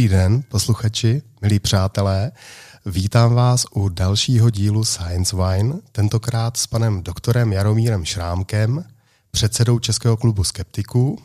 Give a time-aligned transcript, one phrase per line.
[0.00, 2.32] Dobrý den, posluchači, milí přátelé.
[2.86, 8.84] Vítám vás u dalšího dílu Science Wine, tentokrát s panem doktorem Jaromírem Šrámkem,
[9.30, 11.18] předsedou Českého klubu skeptiků,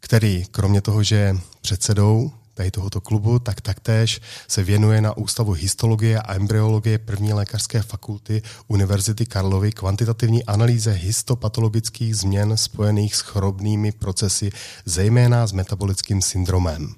[0.00, 5.52] který kromě toho, že je předsedou tady tohoto klubu, tak taktéž se věnuje na Ústavu
[5.52, 13.92] histologie a embryologie první lékařské fakulty Univerzity Karlovy kvantitativní analýze histopatologických změn spojených s chorobnými
[13.92, 14.50] procesy,
[14.84, 16.94] zejména s metabolickým syndromem.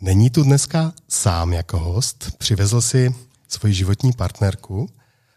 [0.00, 3.14] Není tu dneska sám jako host, přivezl si
[3.48, 4.88] svoji životní partnerku,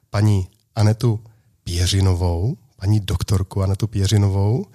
[0.09, 1.19] paní Anetu
[1.63, 4.65] Pěřinovou, paní doktorku Anetu Pěřinovou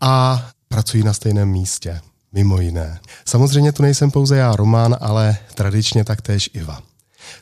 [0.00, 2.00] a pracují na stejném místě.
[2.32, 3.00] Mimo jiné.
[3.24, 6.82] Samozřejmě tu nejsem pouze já, Román, ale tradičně taktéž Iva.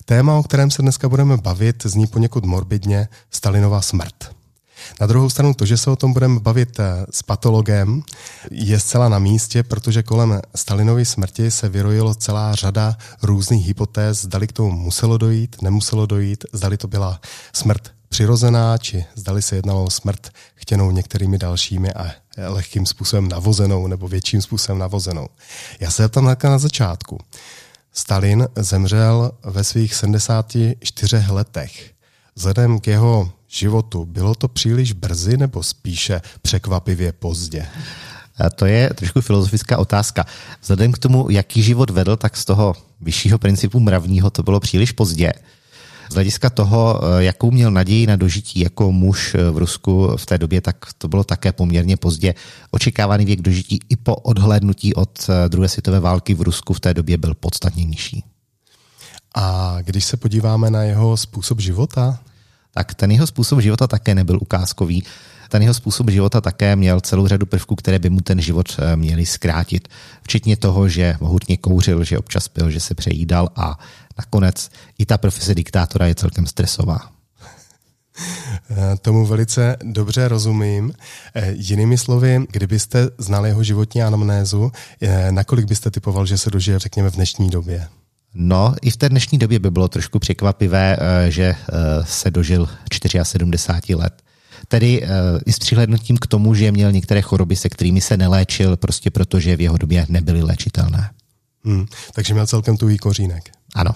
[0.04, 4.37] Téma, o kterém se dneska budeme bavit, zní poněkud morbidně Stalinova smrt.
[5.00, 8.02] Na druhou stranu to, že se o tom budeme bavit eh, s patologem,
[8.50, 14.46] je zcela na místě, protože kolem Stalinovy smrti se vyrojilo celá řada různých hypotéz, zdali
[14.46, 17.20] k tomu muselo dojít, nemuselo dojít, zdali to byla
[17.52, 22.10] smrt přirozená, či zdali se jednalo o smrt chtěnou některými dalšími a
[22.46, 25.28] lehkým způsobem navozenou nebo větším způsobem navozenou.
[25.80, 27.18] Já se tam na začátku.
[27.92, 31.90] Stalin zemřel ve svých 74 letech.
[32.34, 37.66] Vzhledem k jeho životu, bylo to příliš brzy nebo spíše překvapivě pozdě?
[38.38, 40.26] A to je trošku filozofická otázka.
[40.62, 44.92] Vzhledem k tomu, jaký život vedl, tak z toho vyššího principu mravního to bylo příliš
[44.92, 45.32] pozdě.
[46.10, 50.26] Z hlediska toho, eh, jakou měl naději na dožití jako muž eh, v Rusku v
[50.26, 52.34] té době, tak to bylo také poměrně pozdě.
[52.70, 56.94] Očekávaný věk dožití i po odhlédnutí od eh, druhé světové války v Rusku v té
[56.94, 58.24] době byl podstatně nižší.
[59.34, 62.18] A když se podíváme na jeho způsob života?
[62.78, 65.04] Tak ten jeho způsob života také nebyl ukázkový
[65.48, 69.26] ten jeho způsob života také měl celou řadu prvků, které by mu ten život měli
[69.26, 69.88] zkrátit.
[70.22, 73.78] Včetně toho, že mohutně kouřil, že občas pil, že se přejídal a
[74.18, 77.00] nakonec i ta profese diktátora je celkem stresová.
[78.70, 80.92] Eh, tomu velice dobře rozumím.
[81.34, 86.78] Eh, jinými slovy, kdybyste znali jeho životní anamnézu, eh, nakolik byste typoval, že se dožije,
[86.78, 87.88] řekněme, v dnešní době?
[88.40, 90.96] No, i v té dnešní době by bylo trošku překvapivé,
[91.28, 91.54] že
[92.04, 92.68] se dožil
[93.22, 94.22] 74 let.
[94.68, 95.06] Tedy
[95.46, 99.56] i s přihlednutím k tomu, že měl některé choroby, se kterými se neléčil, prostě protože
[99.56, 101.10] v jeho době nebyly léčitelné.
[101.64, 103.50] Hmm, takže měl celkem tuhý kořínek.
[103.74, 103.90] Ano.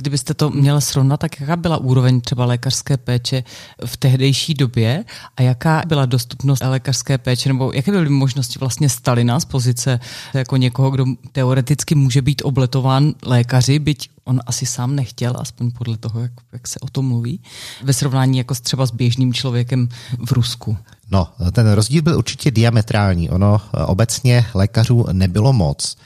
[0.00, 3.44] Kdybyste to měla srovnat, tak jaká byla úroveň třeba lékařské péče
[3.86, 5.04] v tehdejší době
[5.36, 10.00] a jaká byla dostupnost lékařské péče, nebo jaké byly možnosti vlastně Stalina z pozice
[10.34, 15.96] jako někoho, kdo teoreticky může být obletován lékaři, byť on asi sám nechtěl, aspoň podle
[15.96, 17.40] toho, jak, jak se o tom mluví,
[17.82, 19.88] ve srovnání jako třeba s běžným člověkem
[20.26, 20.76] v Rusku.
[21.10, 23.30] No, ten rozdíl byl určitě diametrální.
[23.30, 25.96] Ono obecně lékařů nebylo moc.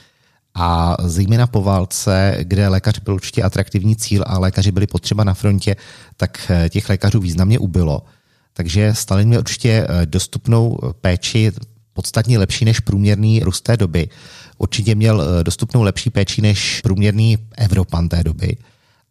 [0.55, 5.33] A zejména po válce, kde lékař byl určitě atraktivní cíl a lékaři byli potřeba na
[5.33, 5.75] frontě,
[6.17, 8.01] tak eh, těch lékařů významně ubylo.
[8.53, 11.51] Takže Stalin měl určitě eh, dostupnou péči
[11.93, 14.09] podstatně lepší než průměrný Rus té doby.
[14.57, 18.57] Určitě měl eh, dostupnou lepší péči než průměrný Evropan té doby,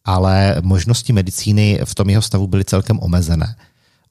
[0.04, 3.56] ale možnosti medicíny v tom jeho stavu byly celkem omezené.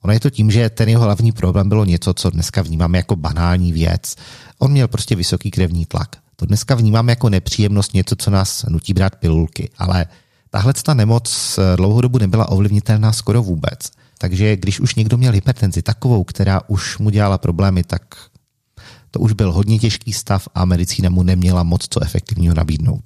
[0.02, 3.16] Ono je to tím, že ten jeho hlavní problém bylo něco, co dneska vnímáme jako
[3.16, 4.16] banální věc.
[4.58, 6.21] On měl prostě vysoký krevní tlak.
[6.42, 10.06] To dneska vnímáme jako nepříjemnost, něco, co nás nutí brát pilulky, ale
[10.50, 13.90] tahle ta nemoc dlouhou dobu nebyla ovlivnitelná skoro vůbec.
[14.18, 18.02] Takže když už někdo měl hypertenzi takovou, která už mu dělala problémy, tak
[19.10, 23.02] to už byl hodně těžký stav a medicína mu neměla moc co efektivního nabídnout.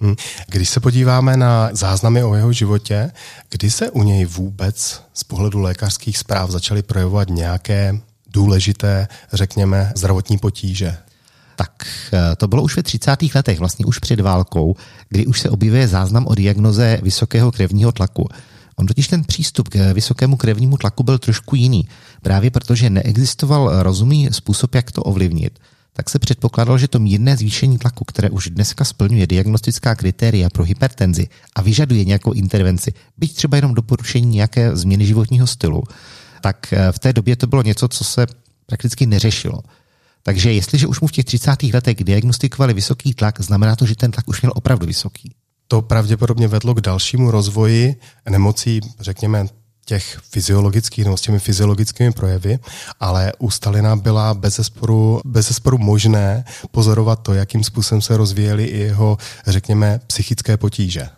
[0.00, 0.14] Hm.
[0.48, 3.10] Když se podíváme na záznamy o jeho životě,
[3.50, 8.00] kdy se u něj vůbec z pohledu lékařských zpráv začaly projevovat nějaké
[8.32, 10.96] důležité, řekněme, zdravotní potíže?
[11.56, 13.16] Tak eh, to bylo už ve 30.
[13.34, 14.76] letech, vlastně už před válkou,
[15.08, 18.28] kdy už se objevuje záznam o diagnoze vysokého krevního tlaku.
[18.76, 21.88] On totiž ten přístup k vysokému krevnímu tlaku byl trošku jiný,
[22.22, 25.58] právě protože neexistoval rozumný způsob, jak to ovlivnit.
[25.92, 30.64] Tak se předpokládalo, že to mírné zvýšení tlaku, které už dneska splňuje diagnostická kritéria pro
[30.64, 35.82] hypertenzi a vyžaduje nějakou intervenci, byť třeba jenom doporučení nějaké změny životního stylu,
[36.40, 38.26] tak eh, v té době to bylo něco, co se
[38.66, 39.60] prakticky neřešilo.
[40.26, 41.62] Takže jestliže už mu v těch 30.
[41.62, 45.34] letech diagnostikovali vysoký tlak, znamená to, že ten tlak už měl opravdu vysoký.
[45.68, 47.96] To pravděpodobně vedlo k dalšímu rozvoji
[48.30, 49.46] nemocí, řekněme,
[49.84, 52.58] těch fyziologických nebo s těmi fyziologickými projevy,
[53.00, 58.64] ale u Stalina byla bez zesporu, bez zesporu možné pozorovat to, jakým způsobem se rozvíjely
[58.64, 61.08] i jeho, řekněme, psychické potíže.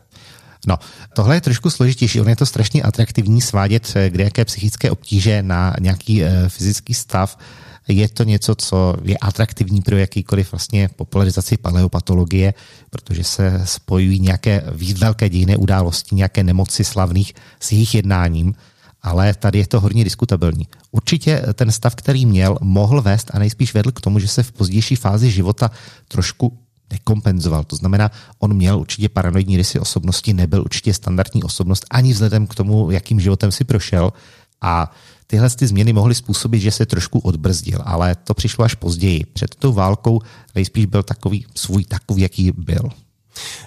[0.66, 0.78] No,
[1.14, 2.20] tohle je trošku složitější.
[2.20, 7.38] On je to strašně atraktivní svádět kde jaké psychické obtíže na nějaký e, fyzický stav.
[7.88, 12.54] Je to něco, co je atraktivní pro jakýkoliv vlastně popularizaci paleopatologie,
[12.90, 14.64] protože se spojují nějaké
[14.98, 18.54] velké dějné události, nějaké nemoci slavných s jejich jednáním,
[19.02, 20.68] ale tady je to hodně diskutabilní.
[20.90, 24.52] Určitě ten stav, který měl, mohl vést a nejspíš vedl k tomu, že se v
[24.52, 25.70] pozdější fázi života
[26.08, 26.58] trošku
[26.90, 27.64] nekompenzoval.
[27.64, 32.54] To znamená, on měl určitě paranoidní rysy osobnosti, nebyl určitě standardní osobnost ani vzhledem k
[32.54, 34.12] tomu, jakým životem si prošel.
[34.60, 34.92] A
[35.30, 39.24] tyhle ty změny mohly způsobit, že se trošku odbrzdil, ale to přišlo až později.
[39.32, 40.20] Před tou válkou
[40.54, 42.88] nejspíš byl takový svůj takový, jaký byl.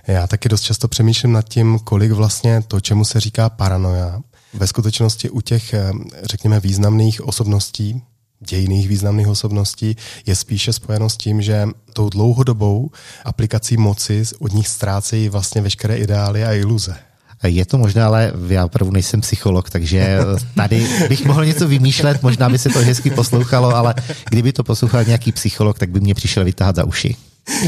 [0.07, 4.21] Já taky dost často přemýšlím nad tím, kolik vlastně to, čemu se říká paranoia,
[4.53, 5.91] ve skutečnosti u těch, eh,
[6.23, 8.01] řekněme, významných osobností,
[8.39, 12.91] dějných významných osobností je spíše spojeno s tím, že tou dlouhodobou
[13.25, 16.95] aplikací moci od nich ztrácejí vlastně veškeré ideály a iluze.
[17.43, 20.19] Je to možná, ale já opravdu nejsem psycholog, takže
[20.55, 23.95] tady bych mohl něco vymýšlet, možná by se to hezky poslouchalo, ale
[24.29, 27.15] kdyby to poslouchal nějaký psycholog, tak by mě přišel vytáhat za uši.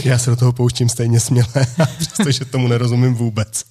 [0.03, 1.47] Já se do toho pouštím stejně směle,
[1.97, 3.63] přestože tomu nerozumím vůbec.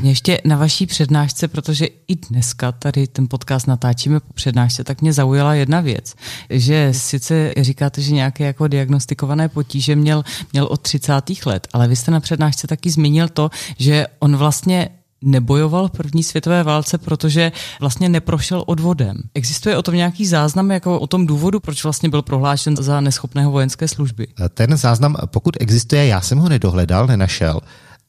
[0.00, 5.02] Mě ještě na vaší přednášce, protože i dneska tady ten podcast natáčíme po přednášce, tak
[5.02, 6.14] mě zaujala jedna věc,
[6.50, 11.12] že sice říkáte, že nějaké jako diagnostikované potíže měl, měl od 30.
[11.46, 14.88] let, ale vy jste na přednášce taky zmínil to, že on vlastně
[15.22, 19.16] nebojoval v první světové válce, protože vlastně neprošel odvodem.
[19.34, 23.50] Existuje o tom nějaký záznam, jako o tom důvodu, proč vlastně byl prohlášen za neschopného
[23.50, 24.26] vojenské služby?
[24.54, 27.60] Ten záznam, pokud existuje, já jsem ho nedohledal, nenašel,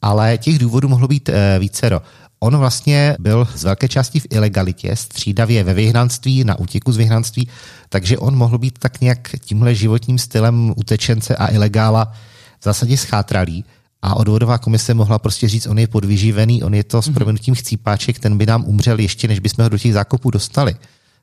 [0.01, 2.01] ale těch důvodů mohlo být e, vícero.
[2.39, 7.47] On vlastně byl z velké části v ilegalitě, střídavě ve vyhnanství, na útěku z vyhnanství,
[7.89, 12.13] takže on mohl být tak nějak tímhle životním stylem utečence a ilegála
[12.59, 13.65] v zásadě schátralý.
[14.01, 17.13] A odvodová komise mohla prostě říct, on je podvyživený, on je to s mhm.
[17.13, 20.75] proměnutím chcípáček, ten by nám umřel ještě, než bychom ho do těch zákopů dostali.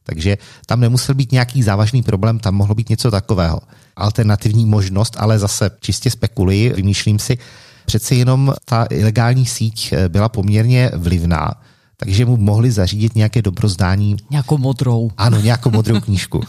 [0.04, 3.60] Takže tam nemusel být nějaký závažný problém, tam mohlo být něco takového.
[3.96, 7.38] Alternativní možnost, ale zase čistě spekuluji, vymýšlím si,
[7.86, 11.54] přece jenom ta ilegální síť eh, byla poměrně vlivná,
[11.96, 14.16] takže mu mohli zařídit nějaké dobrozdání.
[14.30, 15.10] Nějakou modrou.
[15.16, 16.40] Ano, nějakou modrou knížku.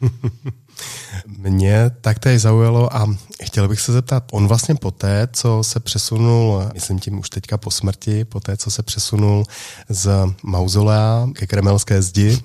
[1.38, 3.06] Mě tak tady zaujalo a
[3.42, 7.70] chtěl bych se zeptat, on vlastně poté, co se přesunul, myslím tím už teďka po
[7.70, 9.44] smrti, poté, co se přesunul
[9.88, 10.10] z
[10.42, 12.42] mauzolea ke kremelské zdi,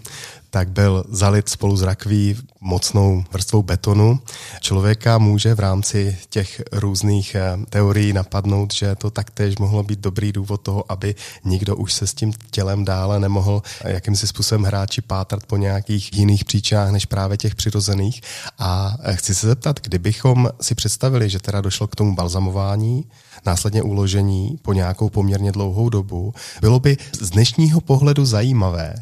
[0.49, 4.19] tak byl zalit spolu s rakví mocnou vrstvou betonu.
[4.59, 10.31] Člověka může v rámci těch různých eh, teorií napadnout, že to taktéž mohlo být dobrý
[10.31, 11.15] důvod toho, aby
[11.45, 16.45] nikdo už se s tím tělem dále nemohl jakýmsi způsobem hráči pátrat po nějakých jiných
[16.45, 18.21] příčinách než právě těch přirozených.
[18.59, 23.05] A eh, chci se zeptat, kdybychom si představili, že teda došlo k tomu balzamování,
[23.45, 28.95] následně uložení po nějakou poměrně dlouhou dobu, bylo by z dnešního pohledu zajímavé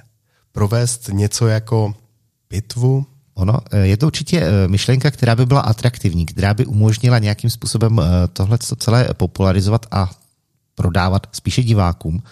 [0.57, 1.95] provést něco jako
[2.47, 3.05] pitvu?
[3.33, 7.49] Ono, eh, je to určitě eh, myšlenka, která by byla atraktivní, která by umožnila nějakým
[7.49, 10.09] způsobem eh, tohle celé popularizovat a
[10.75, 12.23] prodávat spíše divákům.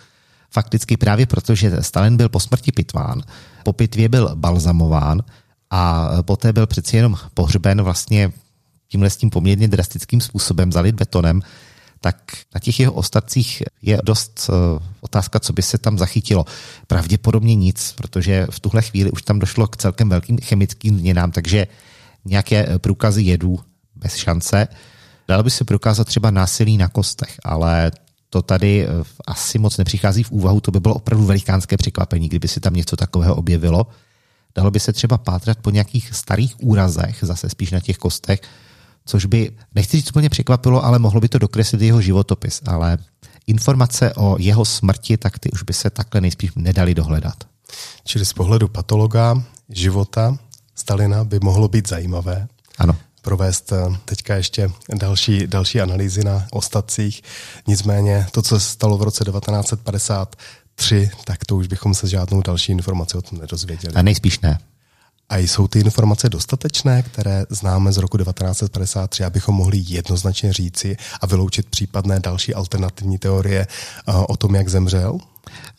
[0.51, 3.21] Fakticky právě proto, že Stalin byl po smrti pitván,
[3.63, 5.21] po pitvě byl balzamován
[5.69, 8.31] a poté byl přeci jenom pohřben vlastně
[8.87, 11.41] tímhle s tím poměrně drastickým způsobem zalit betonem,
[12.01, 14.55] tak na těch jeho ostatcích je dost uh,
[15.01, 16.45] otázka, co by se tam zachytilo.
[16.87, 21.67] Pravděpodobně nic, protože v tuhle chvíli už tam došlo k celkem velkým chemickým změnám, takže
[22.25, 23.59] nějaké eh, průkazy jedů
[23.95, 24.67] bez šance.
[25.27, 27.91] Dalo by se prokázat třeba násilí na kostech, ale
[28.29, 28.89] to tady eh,
[29.27, 32.95] asi moc nepřichází v úvahu, to by bylo opravdu velikánské překvapení, kdyby se tam něco
[32.95, 33.87] takového objevilo.
[34.55, 38.41] Dalo by se třeba pátrat po nějakých starých úrazech, zase spíš na těch kostech,
[39.05, 42.97] což by, nechci říct úplně překvapilo, ale mohlo by to dokreslit jeho životopis, ale
[43.47, 47.43] informace o jeho smrti, tak ty už by se takhle nejspíš nedali dohledat.
[48.03, 50.37] Čili z pohledu patologa života
[50.75, 52.47] Stalina by mohlo být zajímavé.
[52.77, 52.95] Ano
[53.25, 57.21] provést eh, teďka ještě další, další analýzy na ostatcích.
[57.67, 62.71] Nicméně to, co se stalo v roce 1953, tak to už bychom se žádnou další
[62.71, 63.95] informaci o tom nedozvěděli.
[63.95, 64.57] A nejspíš ne.
[65.29, 71.25] A jsou ty informace dostatečné, které známe z roku 1953, abychom mohli jednoznačně říci a
[71.25, 73.67] vyloučit případné další alternativní teorie
[74.07, 75.17] eh, o tom, jak zemřel?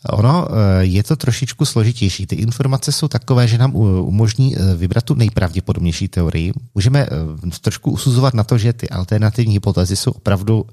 [0.09, 2.27] Ono eh, je to trošičku složitější.
[2.27, 6.53] Ty informace jsou takové, že nám umožní eh, vybrat tu nejpravděpodobnější teorii.
[6.75, 7.07] Můžeme
[7.61, 10.65] trošku usuzovat na to, že ty alternativní hypotézy jsou opravdu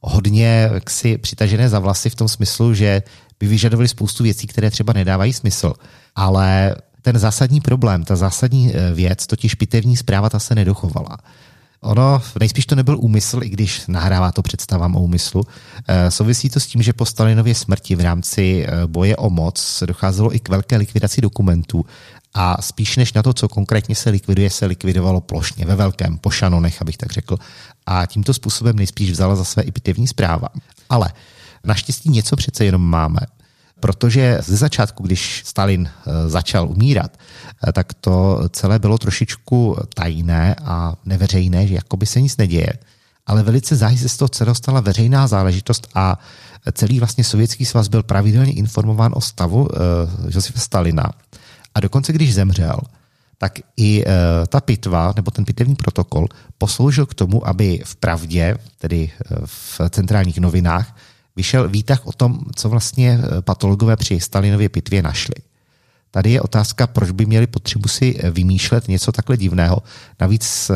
[0.00, 3.02] hodně jaksi přitažené za vlasy v tom smyslu, že
[3.40, 5.72] by vyžadovali spoustu věcí, které třeba nedávají smysl.
[6.14, 11.18] Ale ten zásadní problém, ta zásadní eh, věc, totiž pitevní zpráva, ta se nedochovala.
[11.84, 15.42] Ono nejspíš to nebyl úmysl, i když nahrává to představám o úmyslu.
[15.88, 19.82] E, souvisí to s tím, že po Stalinově smrti v rámci e, boje o moc
[19.86, 21.86] docházelo i k velké likvidaci dokumentů
[22.34, 26.30] a spíš než na to, co konkrétně se likviduje, se likvidovalo plošně, ve velkém, po
[26.30, 27.36] šanonech, abych tak řekl.
[27.86, 30.48] A tímto způsobem nejspíš vzala za své i pitevní zpráva.
[30.88, 31.12] Ale
[31.64, 33.20] naštěstí něco přece jenom máme
[33.84, 37.16] protože ze začátku, když Stalin eh, začal umírat,
[37.68, 42.72] eh, tak to celé bylo trošičku tajné a neveřejné, že jakoby se nic neděje.
[43.26, 46.18] Ale velice záhy se z toho celého stala veřejná záležitost a
[46.72, 49.68] celý vlastně sovětský svaz byl pravidelně informován o stavu uh,
[50.28, 51.12] Josefa Stalina.
[51.74, 52.80] A dokonce, když zemřel,
[53.38, 54.12] tak i uh,
[54.48, 59.10] ta pitva, nebo ten pitevní protokol, posloužil k tomu, aby v pravdě, tedy
[59.44, 60.96] v centrálních novinách,
[61.36, 65.34] vyšel výtah o tom, co vlastně eh, patologové při Stalinově pitvě našli.
[66.10, 69.82] Tady je otázka, proč by měli potřebu si eh, vymýšlet něco takhle divného.
[70.20, 70.74] Navíc eh,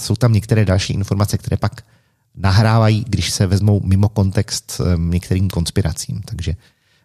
[0.00, 1.82] jsou tam některé další informace, které pak
[2.34, 6.22] nahrávají, když se vezmou mimo kontext některým konspiracím.
[6.24, 6.54] Takže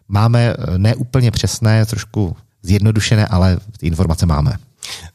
[0.08, 4.56] máme neúplně přesné, trošku zjednodušené, ale ty informace máme.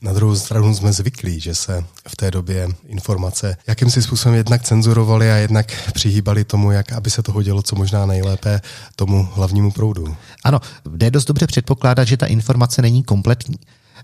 [0.01, 5.31] Na druhou stranu jsme zvyklí, že se v té době informace jakýmsi způsobem jednak cenzurovaly
[5.31, 8.61] a jednak přihýbali tomu, jak aby se to hodilo co možná nejlépe
[8.95, 10.15] tomu hlavnímu proudu.
[10.43, 10.59] Ano,
[10.89, 13.55] jde dost dobře předpokládat, že ta informace není kompletní.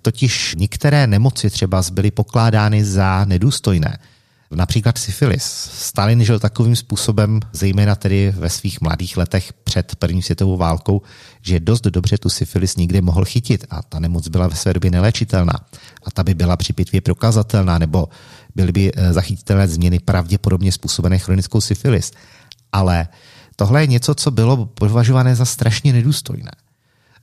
[0.02, 3.98] Totiž některé nemoci třeba byly pokládány za nedůstojné.
[4.52, 5.44] Například syfilis.
[5.74, 11.02] Stalin žil takovým způsobem, zejména tedy ve svých mladých letech před první světovou válkou,
[11.42, 14.92] že dost dobře tu syfilis nikdy mohl chytit a ta nemoc byla ve své době
[14.92, 15.54] neléčitelná.
[16.04, 18.08] A ta by byla při pitvě prokazatelná nebo
[18.56, 22.12] byly by eh, zachytitelné změny pravděpodobně způsobené chronickou syfilis.
[22.72, 23.08] Ale
[23.56, 26.52] tohle je něco, co bylo považované za strašně nedůstojné.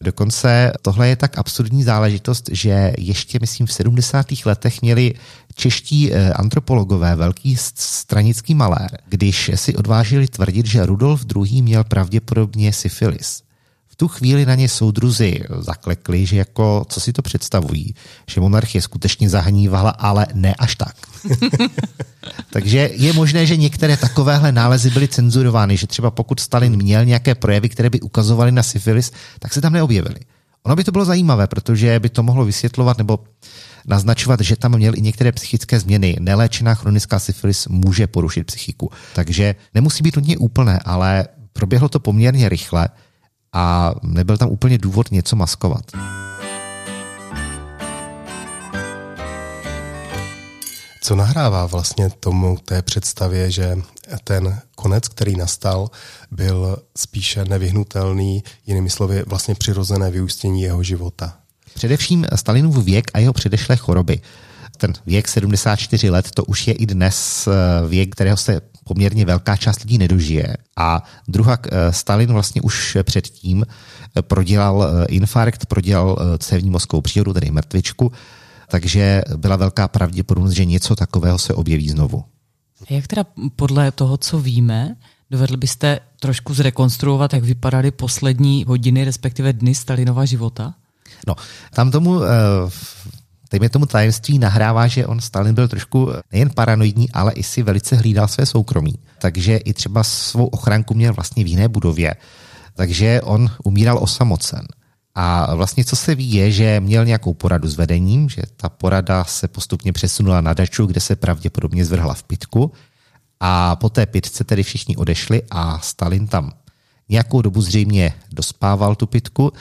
[0.03, 4.27] Dokonce tohle je tak absurdní záležitost, že ještě, myslím, v 70.
[4.45, 5.15] letech měli
[5.55, 11.63] čeští eh, antropologové velký stranický malér, když si odvážili tvrdit, že Rudolf II.
[11.63, 13.43] měl pravděpodobně syfilis.
[14.03, 17.95] Tu chvíli na ně soudruzi zaklekli, že jako, co si to představují,
[18.31, 20.97] že monarchie skutečně zahnívala, ale ne až tak.
[22.53, 27.35] Takže je možné, že některé takovéhle nálezy byly cenzurovány, že třeba pokud Stalin měl nějaké
[27.35, 30.21] projevy, které by ukazovaly na syfilis, tak se tam neobjevily.
[30.63, 33.19] Ono by to bylo zajímavé, protože by to mohlo vysvětlovat nebo
[33.87, 36.17] naznačovat, že tam měl i některé psychické změny.
[36.21, 38.91] Neléčená chronická syfilis může porušit psychiku.
[39.15, 42.89] Takže nemusí být nutně úplné, ale proběhlo to poměrně rychle
[43.53, 45.85] a nebyl tam úplně důvod něco maskovat.
[51.03, 53.77] Co nahrává vlastně tomu té představě, že
[54.25, 55.91] ten konec, který nastal,
[56.31, 61.35] byl spíše nevyhnutelný, jinými slovy vlastně přirozené vyústění jeho života?
[61.75, 64.21] Především Stalinův věk a jeho předešlé choroby.
[64.77, 68.61] Ten věk 74 let, to už je i dnes eh, věk, kterého se
[68.93, 70.57] poměrně velká část lidí nedožije.
[70.77, 77.51] A druhá, eh, Stalin vlastně už předtím eh, prodělal infarkt, prodělal cévní mozkovou příhodu, tedy
[77.51, 78.13] mrtvičku,
[78.69, 82.25] takže byla velká pravděpodobnost, že něco takového se objeví znovu.
[82.91, 83.25] Jak teda
[83.57, 84.97] podle toho, co víme,
[85.31, 90.75] dovedl byste trošku zrekonstruovat, jak vypadaly poslední hodiny, respektive dny Stalinova života?
[91.27, 91.35] No,
[91.75, 92.29] tam tomu, eh,
[93.53, 97.97] dejme tomu tajemství nahrává, že on Stalin byl trošku nejen paranoidní, ale i si velice
[97.97, 98.95] hlídal své soukromí.
[99.19, 102.15] Takže i třeba svou ochranku měl vlastně v jiné budově.
[102.75, 104.67] Takže on umíral osamocen.
[105.15, 109.25] A vlastně co se ví je, že měl nějakou poradu s vedením, že ta porada
[109.25, 112.73] se postupně přesunula na daču, kde se pravděpodobně zvrhla v pitku
[113.41, 116.53] a po té pitce tedy všichni odešli a Stalin tam
[117.09, 119.53] nějakou dobu zřejmě dospával tu pitku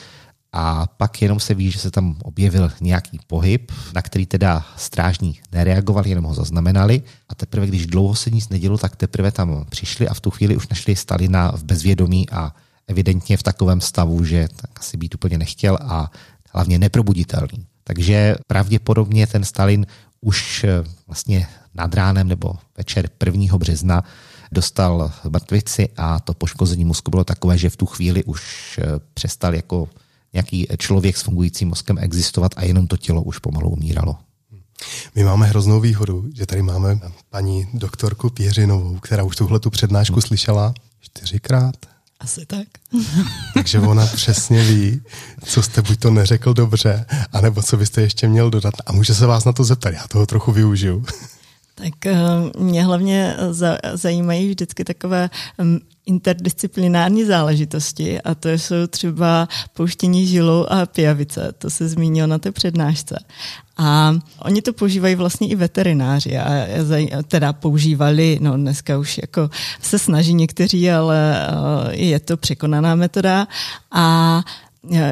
[0.52, 5.40] a pak jenom se ví, že se tam objevil nějaký pohyb, na který teda strážní
[5.52, 10.08] nereagovali, jenom ho zaznamenali a teprve, když dlouho se nic nedělo, tak teprve tam přišli
[10.08, 12.54] a v tu chvíli už našli Stalina v bezvědomí a
[12.86, 16.10] evidentně v takovém stavu, že tak asi být úplně nechtěl a
[16.52, 17.66] hlavně neprobuditelný.
[17.84, 19.86] Takže pravděpodobně ten Stalin
[20.20, 23.58] už eh, vlastně nad ránem nebo večer 1.
[23.58, 24.04] března
[24.52, 28.42] dostal mrtvici a to poškození mozku bylo takové, že v tu chvíli už
[28.78, 29.88] eh, přestal jako
[30.32, 34.16] nějaký člověk s fungujícím mozkem existovat a jenom to tělo už pomalu umíralo.
[35.14, 40.20] My máme hroznou výhodu, že tady máme paní doktorku Pěřinovou, která už tuhle tu přednášku
[40.20, 41.74] slyšela čtyřikrát.
[42.20, 42.66] Asi tak.
[43.54, 45.02] Takže ona přesně ví,
[45.44, 48.74] co jste buď to neřekl dobře, anebo co byste ještě měl dodat.
[48.86, 51.04] A může se vás na to zeptat, já toho trochu využiju.
[51.82, 52.16] Tak eh,
[52.58, 53.36] mě hlavně
[53.94, 61.70] zajímají vždycky takové mm, interdisciplinární záležitosti a to jsou třeba pouštění žilou a pijavice, to
[61.70, 63.18] se zmínilo na té přednášce.
[63.76, 66.66] A oni to používají vlastně i veterináři, a
[67.28, 73.46] teda používali, no dneska už jako se snaží někteří, ale eh, je to překonaná metoda
[73.90, 74.42] a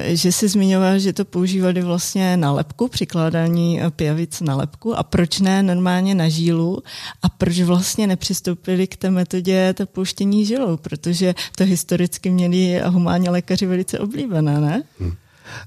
[0.07, 5.41] že si zmiňoval, že to používali vlastně na lepku, přikládání pijavic na lepku a proč
[5.41, 6.83] ne normálně na žílu
[7.23, 13.29] a proč vlastně nepřistoupili k té metodě to pouštění žilou, protože to historicky měli humánní
[13.29, 14.83] lékaři velice oblíbené, ne?
[15.01, 15.15] Hmm.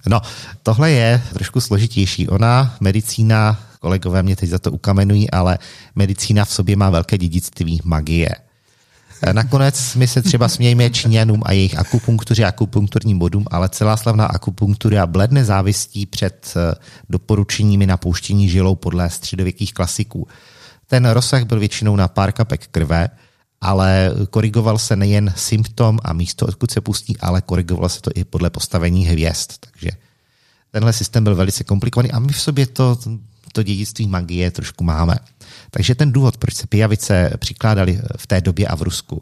[0.08, 0.22] No,
[0.64, 2.30] tohle je trošku složitější.
[2.30, 5.58] Ona, medicína, kolegové mě teď za to ukamenují, ale
[5.96, 8.30] medicína v sobě má velké dědictví magie.
[9.32, 14.26] Nakonec my se třeba smějeme Číňanům a jejich akupunktuři a akupunkturním bodům, ale celá slavná
[14.26, 16.76] akupunktura bledne závistí před eh,
[17.10, 20.28] doporučeními na pouštění žilou podle středověkých klasiků.
[20.88, 23.10] Ten rozsah byl většinou na pár kapek krve,
[23.62, 28.24] ale korigoval se nejen symptom a místo, odkud se pustí, ale korigoval se to i
[28.24, 29.52] podle postavení hvězd.
[29.72, 29.90] Takže
[30.72, 32.98] tenhle systém byl velice komplikovaný a my v sobě to,
[33.52, 35.16] to dědictví magie trošku máme.
[35.74, 39.22] Takže ten důvod, proč se pijavice přikládali v té době a v Rusku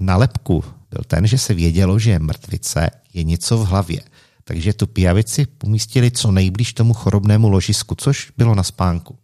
[0.00, 4.00] na lepku, byl ten, že se vědělo, že mrtvice je něco v hlavě.
[4.44, 9.18] Takže tu pijavici umístili co nejblíž tomu chorobnému ložisku, což bylo na spánku.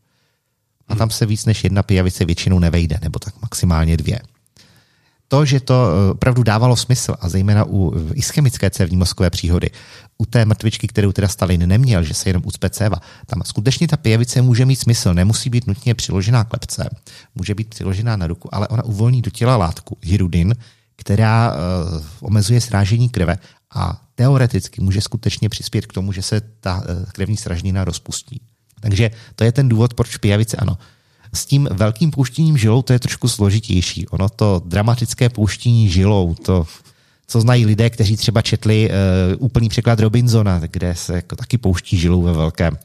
[0.88, 4.20] A tam se víc než jedna pijavice většinou nevejde, nebo tak maximálně dvě
[5.28, 9.70] to, že to eh, opravdu dávalo smysl a zejména u ischemické cévní mozkové příhody,
[10.18, 13.96] u té mrtvičky, kterou teda Stalin neměl, že se jenom ucpe céva, tam skutečně ta
[13.96, 16.90] pijavice může mít smysl, nemusí být nutně přiložená k lepce,
[17.34, 20.54] může být přiložená na ruku, ale ona uvolní do těla látku, hirudin,
[20.96, 23.38] která uh, omezuje srážení krve
[23.74, 26.82] a teoreticky může skutečně přispět k tomu, že se ta
[27.12, 28.40] krevní sražnina rozpustí.
[28.80, 30.78] Takže to je ten důvod, proč pijavice ano.
[31.34, 34.08] S tím velkým pouštěním žilou to je trošku složitější.
[34.08, 36.66] Ono to dramatické pouštění žilou, to
[37.26, 41.98] co znají lidé, kteří třeba četli uh, úplný překlad Robinsona, kde se jako taky pouští
[41.98, 42.78] žilou ve velkém.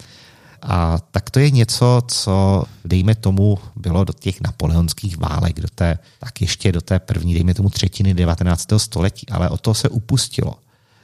[0.62, 5.98] A tak to je něco, co, dejme tomu, bylo do těch napoleonských válek, do té,
[6.20, 8.68] tak ještě do té první, dejme tomu třetiny 19.
[8.78, 10.56] století, ale o to se upustilo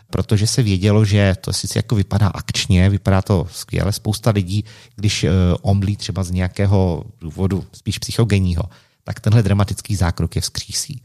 [0.10, 5.24] protože se vědělo, že to sice jako vypadá akčně, vypadá to skvěle, spousta lidí, když
[5.24, 5.30] uh,
[5.62, 8.64] omlí třeba z nějakého důvodu spíš psychogenního,
[9.04, 11.02] tak tenhle dramatický zákrok je vzkřísí.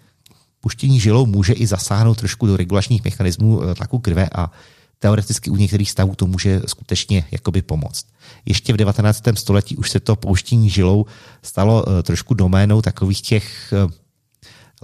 [0.60, 4.50] Puštění žilou může i zasáhnout trošku do regulačních mechanismů uh, tlaku krve a
[4.98, 8.06] teoreticky u některých stavů to může skutečně jakoby pomoct.
[8.46, 9.22] Ještě v 19.
[9.34, 11.06] století už se to pouštění žilou
[11.42, 13.72] stalo uh, trošku doménou takových těch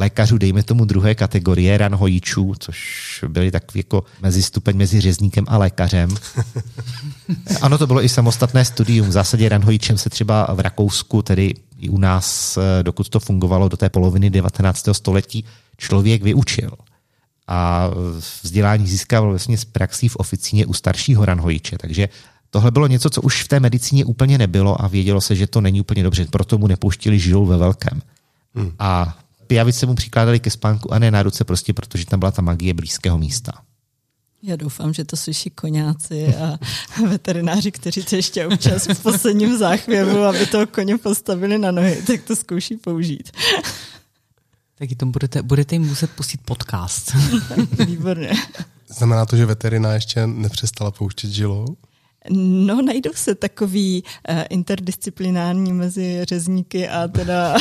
[0.01, 2.79] lékařů, dejme tomu druhé kategorie, ranhojičů, což
[3.29, 6.17] byli takový jako mezi stupeň mezi řezníkem a lékařem.
[7.61, 9.09] ano, to bylo i samostatné studium.
[9.09, 13.77] V zásadě ranhojičem se třeba v Rakousku, tedy i u nás, dokud to fungovalo do
[13.77, 14.89] té poloviny 19.
[14.93, 15.45] století,
[15.77, 16.71] člověk vyučil
[17.51, 17.91] a
[18.43, 21.79] vzdělání získal vlastně z praxí v oficíně u staršího ranhojiče.
[21.79, 22.09] Takže
[22.51, 25.61] tohle bylo něco, co už v té medicíně úplně nebylo a vědělo se, že to
[25.61, 28.03] není úplně dobře, proto mu nepouštili žilou ve velkém.
[28.55, 28.73] Hmm.
[28.79, 29.19] A
[29.51, 32.75] pijavice mu přikládali ke spánku a ne na ruce, prostě protože tam byla ta magie
[32.75, 33.53] blízkého místa.
[34.43, 36.59] Já doufám, že to slyší koňáci a
[37.09, 42.23] veterináři, kteří to ještě občas v posledním záchvěvu, aby toho koně postavili na nohy, tak
[42.23, 43.31] to zkouší použít.
[44.79, 47.13] Taky tomu budete, budete jim muset pustit podcast.
[47.87, 48.33] Výborně.
[48.89, 51.77] Znamená to, že veterina ještě nepřestala pouštět žilou?
[52.67, 57.57] No, najdou se takový uh, interdisciplinární mezi řezníky a teda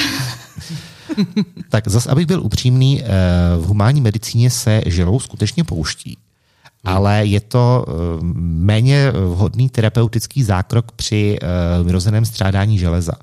[1.69, 3.07] tak zase, abych byl upřímný, eh,
[3.57, 6.17] v humánní medicíně se žilou skutečně pouští.
[6.83, 7.91] Ale je to eh,
[8.41, 13.13] méně vhodný terapeutický zákrok při eh, vyrozeném strádání železa.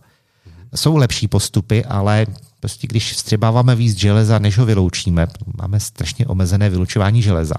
[0.75, 2.27] Jsou lepší postupy, ale
[2.61, 5.27] prostě když vstřebáváme víc železa, než ho vyloučíme,
[5.59, 7.57] máme strašně omezené vylučování železa,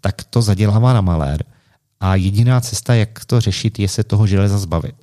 [0.00, 1.44] tak to zadělává na malér.
[2.00, 4.94] A jediná cesta, jak to řešit, je se toho železa zbavit.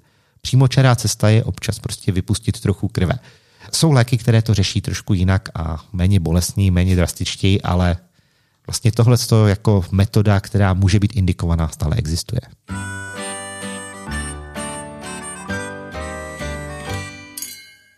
[0.41, 3.13] Přímočará cesta je občas prostě vypustit trochu krve.
[3.71, 7.97] Jsou léky, které to řeší trošku jinak a méně bolestní, méně drastičtěji, ale
[8.67, 12.41] vlastně tohle jako metoda, která může být indikovaná, stále existuje.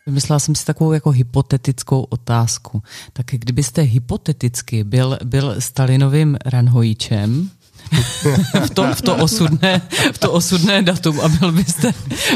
[0.07, 2.83] Vymyslela jsem si takovou jako hypotetickou otázku.
[3.13, 7.49] Tak kdybyste hypoteticky byl, byl Stalinovým ranhojičem,
[8.65, 9.81] v, to, v, to osudné,
[10.13, 11.91] v to osudné datum a byl byste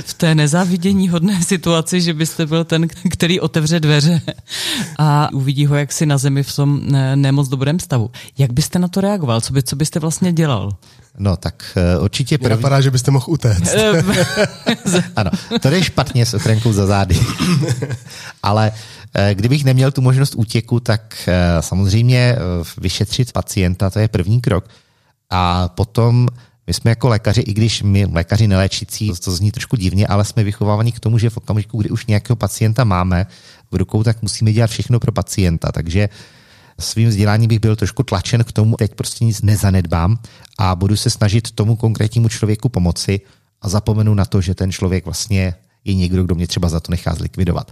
[0.05, 4.21] v té nezávidění hodné situaci, že byste byl ten, který otevře dveře
[4.99, 6.81] a uvidí ho jaksi na zemi v tom
[7.15, 8.11] nemoc dobrém stavu.
[8.37, 9.41] Jak byste na to reagoval?
[9.41, 10.71] Co, by, co byste vlastně dělal?
[11.17, 12.49] No tak uh, určitě první...
[12.49, 13.75] napadá, že byste mohl utéct.
[15.15, 15.31] ano,
[15.61, 17.19] to je špatně s ochrankou za zády.
[18.43, 18.71] Ale
[19.33, 22.35] kdybych neměl tu možnost útěku, tak samozřejmě
[22.77, 24.65] vyšetřit pacienta, to je první krok.
[25.29, 26.27] A potom
[26.67, 30.43] my jsme jako lékaři, i když my lékaři neléčící, to zní trošku divně, ale jsme
[30.43, 33.25] vychovávaní k tomu, že v okamžiku, kdy už nějakého pacienta máme
[33.71, 35.71] v rukou, tak musíme dělat všechno pro pacienta.
[35.71, 36.09] Takže
[36.79, 40.19] svým vzděláním bych byl trošku tlačen k tomu, teď prostě nic nezanedbám
[40.57, 43.21] a budu se snažit tomu konkrétnímu člověku pomoci
[43.61, 46.91] a zapomenu na to, že ten člověk vlastně je někdo, kdo mě třeba za to
[46.91, 47.71] nechá zlikvidovat.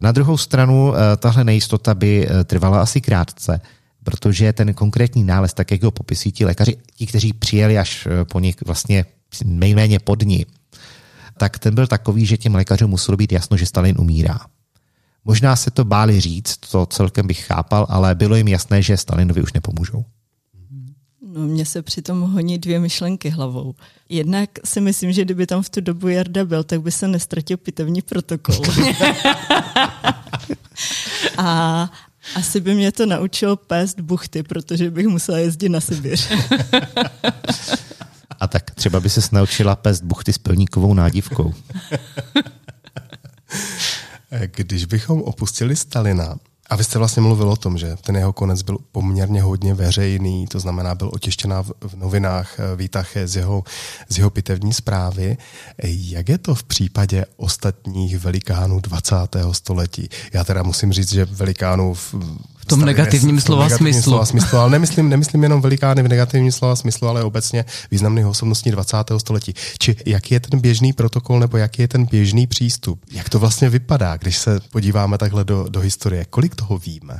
[0.00, 3.60] Na druhou stranu, eh, tahle nejistota by eh, trvala asi krátce,
[4.06, 8.24] protože ten konkrétní nález, tak jak ho popisují ti lékaři, ti, kteří přijeli až eh,
[8.24, 9.04] po nich vlastně
[9.44, 10.46] nejméně pod ní,
[11.38, 14.38] tak ten byl takový, že těm lékařům muselo být jasno, že Stalin umírá.
[15.24, 19.42] Možná se to báli říct, to celkem bych chápal, ale bylo jim jasné, že Stalinovi
[19.42, 20.04] už nepomůžou.
[21.32, 23.74] No, mně se přitom honí dvě myšlenky hlavou.
[24.08, 27.56] Jednak si myslím, že kdyby tam v tu dobu Jarda byl, tak by se nestratil
[27.56, 28.56] pitevní protokol.
[31.38, 31.90] a
[32.34, 36.28] asi by mě to naučilo pést buchty, protože bych musela jezdit na Sibiř.
[38.40, 41.54] A tak třeba by se naučila pést buchty s plníkovou nádivkou.
[44.56, 48.62] Když bychom opustili Stalina, a vy jste vlastně mluvil o tom, že ten jeho konec
[48.62, 53.64] byl poměrně hodně veřejný, to znamená, byl otěštěná v, novinách eh, výtah z jeho,
[54.08, 55.36] z jeho pitevní zprávy.
[55.82, 59.14] Jak je to v případě ostatních velikánů 20.
[59.52, 60.08] století?
[60.32, 62.14] Já teda musím říct, že velikánů v,
[62.66, 64.10] v tom negativním slova negativním smyslu.
[64.10, 64.58] Slova smyslu.
[64.58, 68.96] Ale nemyslím, nemyslím jenom velikány v negativním slova smyslu, ale obecně významných osobností 20.
[69.18, 69.54] století.
[69.78, 73.00] Či jaký je ten běžný protokol nebo jaký je ten běžný přístup?
[73.12, 76.24] Jak to vlastně vypadá, když se podíváme takhle do, do historie?
[76.30, 77.18] Kolik toho víme?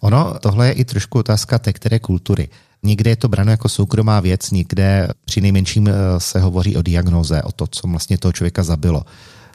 [0.00, 2.48] Ono, tohle je i trošku otázka té které kultury.
[2.82, 7.42] Někde je to brano jako soukromá věc, někde při nejmenším eh, se hovoří o diagnoze,
[7.42, 9.02] o to, co vlastně toho člověka zabilo.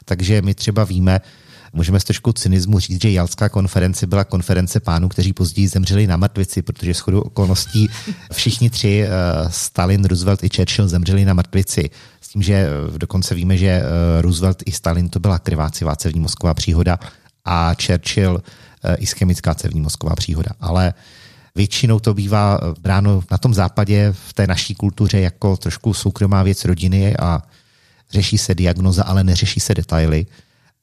[0.04, 1.20] Takže my třeba víme,
[1.74, 6.16] Můžeme s trošku cynismu říct, že Jalská konference byla konference pánů, kteří později zemřeli na
[6.16, 7.88] mrtvici, protože shodou okolností
[8.32, 9.08] všichni tři, eh,
[9.50, 11.90] Stalin, Roosevelt i Churchill, zemřeli na mrtvici.
[12.20, 13.82] S tím, že eh, dokonce víme, že eh,
[14.22, 16.98] Roosevelt i Stalin to byla krvácivá cevní mozková příhoda
[17.44, 18.42] a Churchill
[18.98, 20.50] ischemická cevní mozková příhoda.
[20.60, 20.94] Ale
[21.54, 26.64] většinou to bývá bráno na tom západě v té naší kultuře jako trošku soukromá věc
[26.64, 27.42] rodiny a
[28.10, 30.26] řeší se diagnoza, ale neřeší se detaily.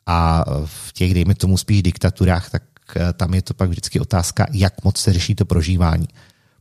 [0.05, 2.63] A v těch, dejme tomu spíš diktaturách, tak
[2.95, 6.07] eh, tam je to pak vždycky otázka, jak moc se řeší to prožívání.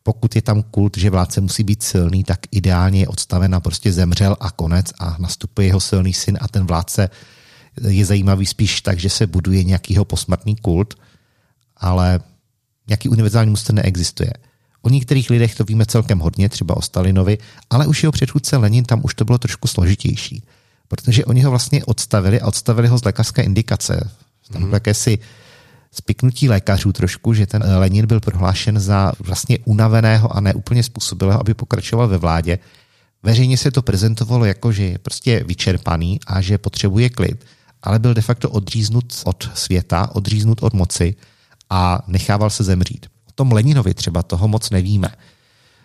[0.03, 3.93] Pokud je tam kult, že vládce musí být silný, tak ideálně je odstaven a prostě
[3.93, 7.11] zemřel a konec a nastupuje jeho silný syn a ten vládce
[7.89, 10.95] je zajímavý spíš tak, že se buduje nějakýho posmrtný kult,
[11.77, 12.21] ale
[12.89, 14.33] nějaký univerzální muster neexistuje.
[14.83, 17.39] O některých lidech to víme celkem hodně, třeba o Stalinovi,
[17.71, 20.43] ale už jeho předchůdce Lenin tam už to bylo trošku složitější
[20.91, 24.11] protože oni ho vlastně odstavili a odstavili ho z lékařské indikace.
[24.53, 24.75] Tam mm-hmm.
[24.75, 25.19] jakési
[25.93, 31.55] spiknutí lékařů trošku, že ten Lenin byl prohlášen za vlastně unaveného a neúplně způsobilého, aby
[31.55, 32.59] pokračoval ve vládě.
[33.23, 37.45] Veřejně se to prezentovalo jako, že je prostě vyčerpaný a že potřebuje klid,
[37.83, 41.15] ale byl de facto odříznut od světa, odříznut od moci
[41.71, 43.07] a nechával se zemřít.
[43.29, 45.09] O tom Leninovi třeba toho moc nevíme.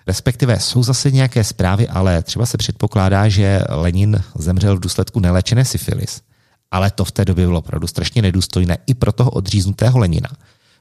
[0.08, 5.66] Respektive jsou zase nějaké zprávy, ale třeba se předpokládá, že Lenin zemřel v důsledku neléčené
[5.66, 6.22] syfilis.
[6.72, 10.30] Ale to v té době bylo opravdu strašně nedůstojné i pro toho odříznutého Lenina,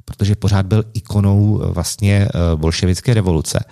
[0.04, 3.64] protože pořád byl ikonou eh, vlastně eh, bolševické revoluce.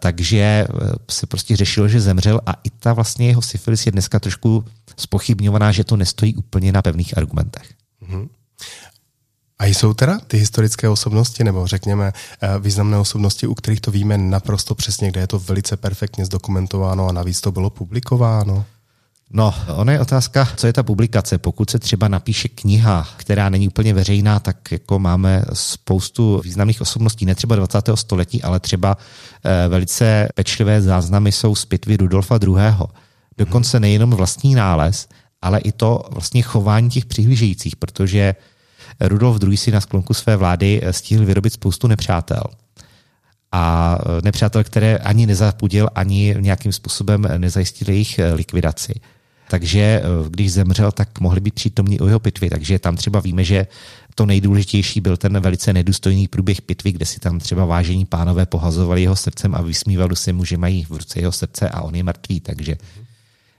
[0.00, 0.66] Takže eh,
[1.10, 4.64] se prostě řešilo, že zemřel a i ta vlastně jeho syfilis je dneska trošku
[4.96, 7.74] spochybňovaná, že to nestojí úplně na pevných argumentech.
[8.02, 8.28] Mm-hmm.
[9.58, 14.18] A jsou teda ty historické osobnosti, nebo řekněme eh, významné osobnosti, u kterých to víme
[14.18, 18.64] naprosto přesně, kde je to velice perfektně zdokumentováno a navíc to bylo publikováno?
[19.30, 21.38] No, ona je otázka, co je ta publikace.
[21.38, 27.26] Pokud se třeba napíše kniha, která není úplně veřejná, tak jako máme spoustu významných osobností,
[27.26, 27.90] ne třeba 20.
[27.94, 28.96] století, ale třeba
[29.44, 32.54] eh, velice pečlivé záznamy jsou z pitvy Rudolfa II.
[33.38, 35.08] Dokonce nejenom vlastní nález,
[35.42, 38.34] ale i to vlastně chování těch přihlížejících, protože
[39.00, 39.56] Rudolf II.
[39.56, 42.42] si na sklonku své vlády eh, stihl vyrobit spoustu nepřátel.
[43.52, 48.94] A eh, nepřátel, které ani nezapudil, ani nějakým způsobem nezajistil jejich eh, likvidaci.
[49.50, 52.50] Takže když zemřel, tak mohli být přítomní u jeho pitvy.
[52.50, 53.66] Takže tam třeba víme, že
[54.14, 59.02] to nejdůležitější byl ten velice nedůstojný průběh pitvy, kde si tam třeba vážení pánové pohazovali
[59.02, 62.02] jeho srdcem a vysmívali se mu, že mají v ruce jeho srdce a on je
[62.02, 62.40] mrtvý.
[62.40, 62.76] Takže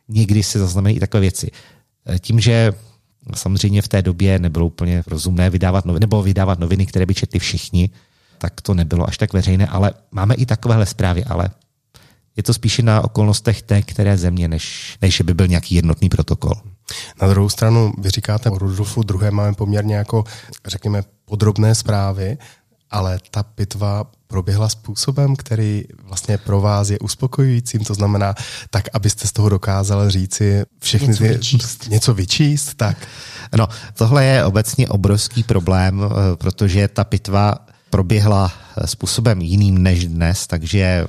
[0.08, 1.52] někdy se zaznamenají i takové věci.
[2.20, 2.74] Tím, že
[3.36, 7.40] Samozřejmě v té době nebylo úplně rozumné vydávat noviny, nebo vydávat noviny, které by četli
[7.40, 7.90] všichni,
[8.38, 11.50] tak to nebylo až tak veřejné, ale máme i takovéhle zprávy, ale
[12.40, 16.54] Je to spíše na okolnostech té které země, než, než by byl nějaký jednotný protokol.
[17.22, 19.32] Na druhou stranu, vy říkáte o Rudolfu II.
[19.32, 20.24] máme poměrně jako,
[20.66, 22.38] řekněme, podrobné zprávy,
[22.92, 28.36] ale ta pitva proběhla způsobem, který vlastně pro vás je uspokojujícím, to znamená
[28.70, 31.90] tak, abyste z toho dokázal říci všechny něco ty, vyčíst.
[31.90, 32.98] něco vyčíst, tak.
[33.58, 37.56] No, tohle je obecně obrovský problém, eh, protože ta pitva
[37.90, 41.08] proběhla eh, způsobem jiným než dnes, takže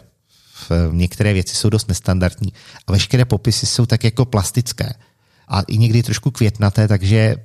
[0.90, 2.53] některé věci jsou dost nestandardní
[2.87, 4.93] a veškeré popisy jsou tak jako plastické
[5.49, 7.37] a i někdy trošku květnaté, takže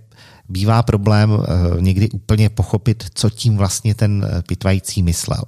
[0.49, 5.43] bývá problém eh, někdy úplně pochopit, co tím vlastně ten pitvající myslel.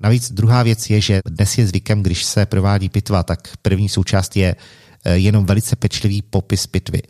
[0.00, 4.36] Navíc druhá věc je, že dnes je zvykem, když se provádí pitva, tak první součást
[4.36, 4.56] je
[5.04, 7.02] jenom velice pečlivý popis pitvy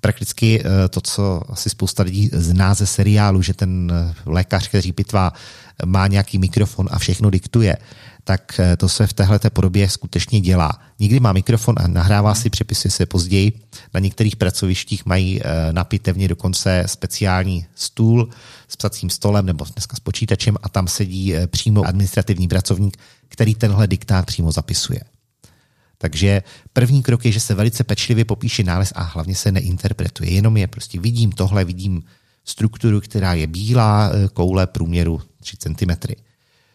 [0.00, 4.92] prakticky eh, to, co asi spousta lidí zná ze seriálu, že ten eh, lékař, který
[4.92, 5.32] pitvá,
[5.84, 7.76] má nějaký mikrofon a všechno diktuje,
[8.24, 10.80] tak eh, to se v téhle podobě skutečně dělá.
[10.98, 13.52] Někdy má mikrofon a nahrává si, přepisy se později.
[13.94, 15.40] Na některých pracovištích mají
[15.72, 18.28] na pitevně dokonce speciální stůl
[18.68, 22.96] s psacím stolem nebo dneska s počítačem a tam sedí přímo administrativní pracovník,
[23.28, 25.00] který tenhle diktát přímo zapisuje.
[26.02, 30.30] Takže první krok je, že se velice pečlivě popíše nález a hlavně se neinterpretuje.
[30.30, 32.02] Jenom je prostě vidím tohle, vidím
[32.44, 35.90] strukturu, která je bílá, eh, koule průměru 3 cm.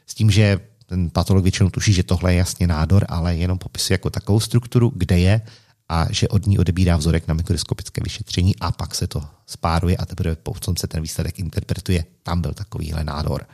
[0.08, 3.94] S tím, že ten patolog většinou tuší, že tohle je jasně nádor, ale jenom popisuje
[3.94, 5.42] jako takovou strukturu, kde je
[5.90, 10.06] a že od ní odebírá vzorek na mikroskopické vyšetření a pak se to spáruje a
[10.06, 12.06] teprve po se ten výsledek interpretuje.
[12.24, 13.46] Tam byl takovýhle nádor.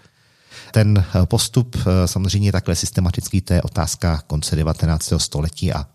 [0.71, 5.13] Ten eh, postup eh, samozřejmě takhle systematický, to je otázka konce 19.
[5.17, 5.85] století a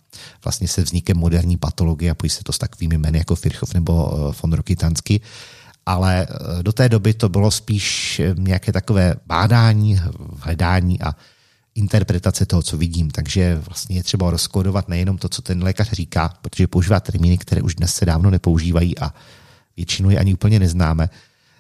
[0.45, 4.13] vlastně se vznikem moderní patologie a pojí se to s takovými jmény jako Virchow nebo
[4.13, 5.21] eh, von Rokitansky,
[5.87, 6.27] ale
[6.63, 10.01] do té doby to bylo spíš nějaké takové bádání,
[10.39, 11.17] hledání a
[11.75, 13.11] interpretace toho, co vidím.
[13.11, 17.63] Takže vlastně je třeba rozkodovat nejenom to, co ten lékař říká, protože používá termíny, které
[17.63, 19.15] už dnes se dávno nepoužívají a
[19.77, 21.11] většinu je ani úplně neznáme,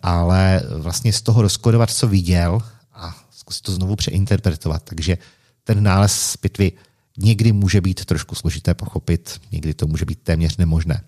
[0.02, 2.62] ale vlastně z toho rozkodovat, co viděl
[2.94, 4.82] a zkusit to znovu přeinterpretovat.
[4.82, 5.18] Takže
[5.64, 6.72] ten nález z pitvy
[7.18, 11.00] někdy může být trošku složité pochopit, někdy to může být téměř nemožné.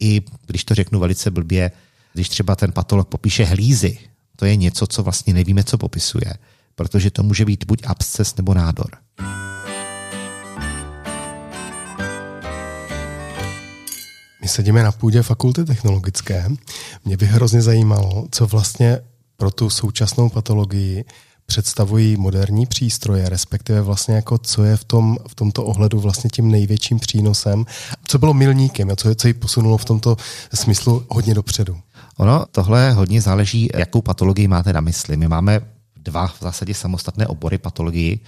[0.00, 1.72] I když to řeknu velice blbě,
[2.14, 3.98] když třeba ten patolog popíše hlízy,
[4.36, 6.34] to je něco, co vlastně nevíme, co popisuje,
[6.74, 8.90] protože to může být buď absces nebo nádor.
[14.42, 16.48] My sedíme na půdě fakulty technologické.
[17.04, 18.98] Mě by hrozně zajímalo, co vlastně
[19.36, 21.04] pro tu současnou patologii
[21.46, 26.50] představují moderní přístroje, respektive vlastně jako co je v, tom, v tomto ohledu vlastně tím
[26.50, 27.66] největším přínosem,
[28.06, 30.16] co bylo milníkem a co, co ji posunulo v tomto
[30.54, 31.80] smyslu hodně dopředu.
[32.16, 35.16] Ono, tohle hodně záleží, jakou patologii máte na mysli.
[35.16, 35.60] My máme
[35.96, 38.20] dva v zásadě samostatné obory patologii,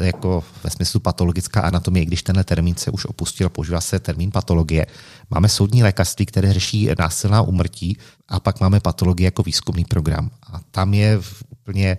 [0.00, 4.86] jako ve smyslu patologická anatomie, když tenhle termín se už opustil, používá se termín patologie.
[5.30, 7.96] Máme soudní lékařství, které řeší násilná umrtí
[8.28, 10.30] a pak máme patologii jako výzkumný program.
[10.52, 11.98] A tam je úplně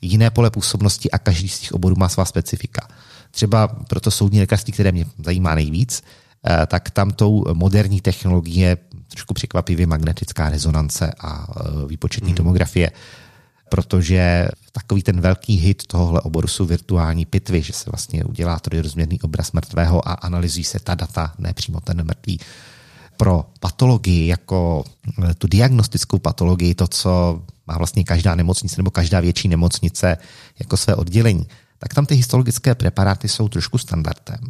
[0.00, 2.88] jiné pole působnosti a každý z těch oborů má svá specifika.
[3.30, 6.02] Třeba proto soudní lékařství, které mě zajímá nejvíc,
[6.66, 8.76] tak tam tou moderní technologie je
[9.08, 12.36] trošku překvapivě magnetická rezonance a eh, výpočetní hmm.
[12.36, 12.90] tomografie
[13.68, 19.20] protože takový ten velký hit tohohle oboru jsou virtuální pitvy, že se vlastně udělá trojrozměrný
[19.20, 22.40] obraz mrtvého a analyzují se ta data, ne přímo ten mrtvý.
[23.16, 24.84] Pro patologii, jako
[25.24, 30.16] eh, tu diagnostickou patologii, to, co má vlastně každá nemocnice nebo každá větší nemocnice
[30.58, 31.46] jako své oddělení,
[31.78, 34.40] tak tam ty histologické preparáty jsou trošku standardem.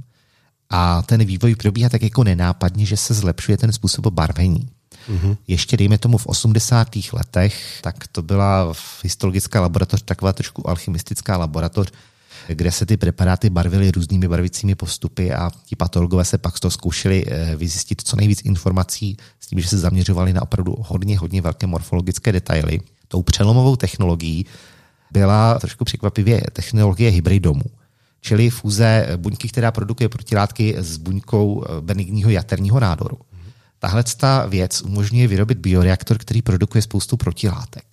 [0.71, 4.69] A ten vývoj probíhá tak jako nenápadně, že se zlepšuje ten způsob barvení.
[5.11, 5.37] Mm-hmm.
[5.49, 6.89] Ještě dejme tomu v 80.
[7.13, 11.93] letech, tak to byla histologická laboratoř, taková trošku alchymistická laboratoř,
[12.49, 16.71] kde se ty preparáty barvily různými barvicími postupy a ti patologové se pak z toho
[16.71, 21.43] zkoušeli eh, vyzjistit co nejvíc informací s tím, že se zaměřovali na opravdu hodně, hodně
[21.43, 22.81] velké morfologické detaily.
[23.09, 24.47] Tou přelomovou technologií
[25.11, 27.63] byla trošku překvapivě technologie hybridomů
[28.27, 33.19] čili fúze buňky, která produkuje protilátky s buňkou eh, benigního jaterního nádoru.
[33.79, 34.05] Tahle
[34.49, 37.85] věc umožňuje vyrobit bioreaktor, který produkuje spoustu protilátek.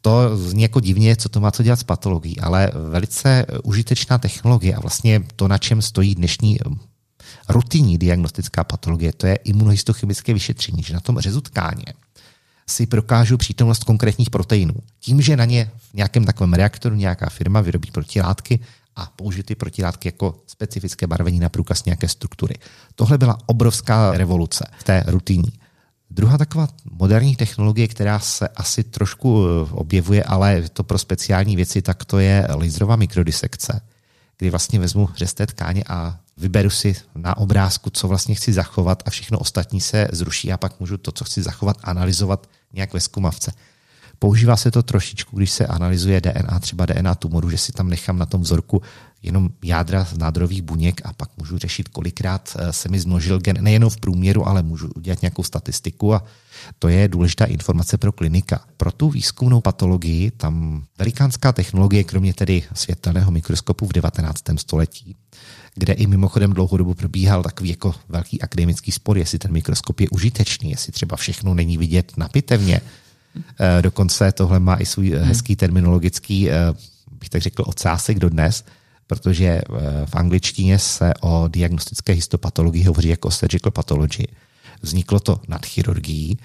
[0.00, 4.74] To zní jako divně, co to má co dělat s patologií, ale velice užitečná technologie
[4.74, 6.58] a vlastně to, na čem stojí dnešní
[7.48, 11.84] rutinní diagnostická patologie, to je imunohistochemické vyšetření, že na tom řezu tkáně
[12.68, 14.74] si prokážu přítomnost konkrétních proteinů.
[15.00, 18.60] Tím, že na ně v nějakém takovém reaktoru nějaká firma vyrobí protilátky
[18.96, 22.54] a použít ty protilátky jako specifické barvení na průkaz nějaké struktury.
[22.94, 25.52] Tohle byla obrovská revoluce v té rutiní.
[26.10, 31.82] Druhá taková moderní technologie, která se asi trošku eh, objevuje, ale to pro speciální věci,
[31.82, 33.80] tak to je laserová mikrodisekce,
[34.38, 39.02] kdy vlastně vezmu řez té tkáně a vyberu si na obrázku, co vlastně chci zachovat
[39.06, 43.00] a všechno ostatní se zruší a pak můžu to, co chci zachovat, analyzovat nějak ve
[43.00, 43.52] zkumavce.
[44.24, 48.18] Používá se to trošičku, když se analyzuje DNA, třeba DNA tumoru, že si tam nechám
[48.18, 48.82] na tom vzorku
[49.22, 53.56] jenom jádra z nádorových buněk a pak můžu řešit, kolikrát eh, se mi zmnožil gen,
[53.60, 56.24] nejenom v průměru, ale můžu udělat nějakou statistiku a
[56.78, 58.64] to je důležitá informace pro klinika.
[58.76, 64.42] Pro tu výzkumnou patologii tam velikánská technologie, kromě tedy světelného mikroskopu v 19.
[64.56, 65.16] století,
[65.74, 70.70] kde i mimochodem dlouhodobu probíhal takový jako velký akademický spor, jestli ten mikroskop je užitečný,
[70.70, 72.80] jestli třeba všechno není vidět na pitevně.
[73.60, 75.24] Eh, dokonce tohle má i svůj hmm.
[75.24, 76.54] hezký terminologický, eh,
[77.10, 78.64] bych tak řekl, ocásek dodnes,
[79.06, 79.62] protože eh,
[80.06, 84.26] v angličtině se o diagnostické histopatologii hovoří jako surgical pathology.
[84.82, 86.38] Vzniklo to nad chirurgií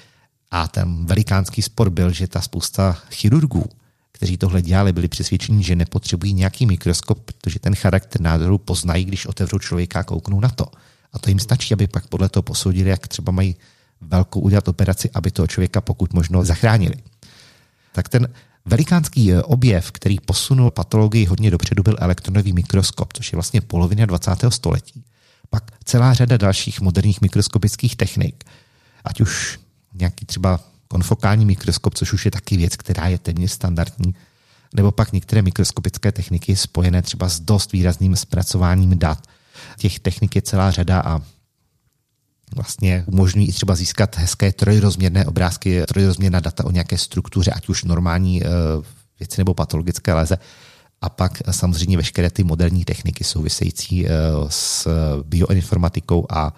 [0.51, 3.65] a ten velikánský spor byl, že ta spousta chirurgů,
[4.11, 9.25] kteří tohle dělali, byli přesvědčeni, že nepotřebují nějaký mikroskop, protože ten charakter nádoru poznají, když
[9.25, 10.65] otevřou člověka a kouknou na to.
[11.13, 13.55] A to jim stačí, aby pak podle toho posoudili, jak třeba mají
[14.01, 16.95] velkou udělat operaci, aby toho člověka pokud možno zachránili.
[17.91, 18.27] Tak ten
[18.65, 24.05] velikánský eh, objev, který posunul patologii hodně dopředu, byl elektronový mikroskop, což je vlastně polovina
[24.05, 24.31] 20.
[24.49, 25.03] století.
[25.49, 28.43] Pak celá řada dalších moderních mikroskopických technik,
[29.03, 29.59] ať už
[29.93, 34.15] nějaký třeba konfokální mikroskop, což už je taky věc, která je téměř standardní,
[34.75, 39.27] nebo pak některé mikroskopické techniky spojené třeba s dost výrazným zpracováním dat.
[39.77, 41.21] Těch technik je celá řada a
[42.55, 47.83] vlastně umožňují i třeba získat hezké trojrozměrné obrázky, trojrozměrná data o nějaké struktuře, ať už
[47.83, 48.47] normální eh,
[49.19, 50.37] věci nebo patologické léze.
[51.01, 54.11] A pak samozřejmě veškeré ty moderní techniky související eh,
[54.49, 54.87] s
[55.23, 56.53] bioinformatikou a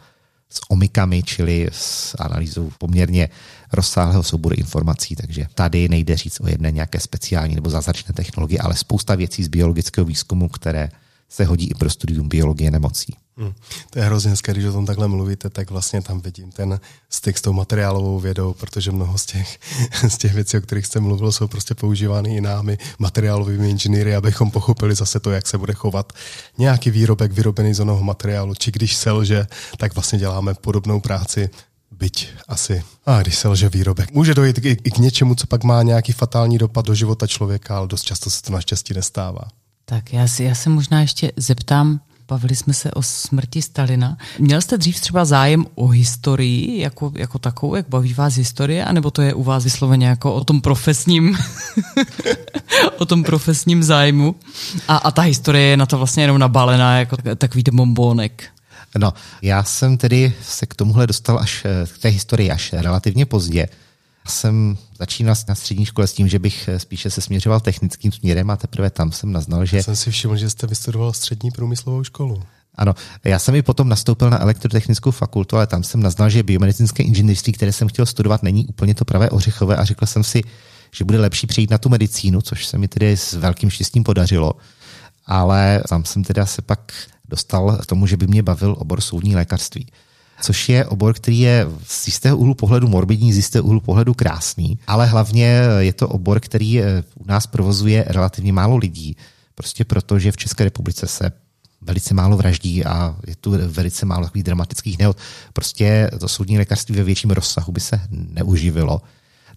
[0.49, 3.29] s omikami, čili s analýzou poměrně
[3.73, 8.75] rozsáhlého souboru informací, takže tady nejde říct o jedné nějaké speciální nebo zázračné technologie, ale
[8.75, 10.89] spousta věcí z biologického výzkumu, které
[11.29, 13.15] se hodí i pro studium biologie nemocí.
[13.41, 13.53] Hmm.
[13.89, 17.37] To je hrozně hezké, když o tom takhle mluvíte, tak vlastně tam vidím ten styk
[17.37, 19.59] s tou materiálovou vědou, protože mnoho z těch,
[20.07, 24.51] z těch věcí, o kterých jste mluvil, jsou prostě používány i námi, materiálovými inženýry, abychom
[24.51, 26.13] pochopili zase to, jak se bude chovat
[26.57, 31.49] nějaký výrobek vyrobený z onoho materiálu, či když selže, tak vlastně děláme podobnou práci
[31.91, 34.11] byť asi, a když se lže výrobek.
[34.11, 37.77] Může dojít i, i k něčemu, co pak má nějaký fatální dopad do života člověka,
[37.77, 39.41] ale dost často se to naštěstí nestává.
[39.85, 41.99] Tak já, si, já se možná ještě zeptám,
[42.31, 44.17] bavili jsme se o smrti Stalina.
[44.39, 49.11] Měl jste dřív třeba zájem o historii jako, jako takovou, jak baví vás historie, anebo
[49.11, 51.37] to je u vás vysloveně jako o tom profesním
[52.97, 54.35] o tom profesním zájmu
[54.87, 58.43] a, a ta historie je na to vlastně jenom nabalená jako takový ten bombónek?
[58.97, 61.65] No, já jsem tedy se k tomuhle dostal až
[61.95, 63.67] k té historii až relativně pozdě
[64.27, 68.57] jsem začínal na střední škole s tím, že bych spíše se směřoval technickým směrem a
[68.57, 69.77] teprve tam jsem naznal, že...
[69.77, 72.43] Já jsem si všiml, že jste vystudoval střední průmyslovou školu.
[72.75, 77.03] Ano, já jsem i potom nastoupil na elektrotechnickou fakultu, ale tam jsem naznal, že biomedicínské
[77.03, 80.41] inženýrství, které jsem chtěl studovat, není úplně to pravé ořechové a řekl jsem si,
[80.91, 84.53] že bude lepší přejít na tu medicínu, což se mi tedy s velkým štěstím podařilo.
[85.25, 86.93] Ale tam jsem teda se pak
[87.29, 89.87] dostal k tomu, že by mě bavil obor soudní lékařství
[90.41, 94.79] což je obor, který je z jistého úhlu pohledu morbidní, z jistého úhlu pohledu krásný,
[94.87, 99.17] ale hlavně je to obor, který eh, u nás provozuje relativně málo lidí,
[99.55, 101.31] prostě proto, že v České republice se
[101.81, 105.17] velice málo vraždí a je tu velice málo takových dramatických nehod.
[105.53, 109.01] Prostě to soudní lékařství ve větším rozsahu by se neuživilo.